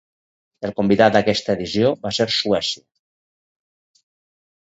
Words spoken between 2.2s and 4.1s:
ser Suècia.